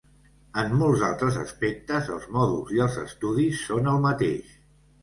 [0.61, 4.61] En molts altres aspectes, els mòduls i els estudis són el mateix.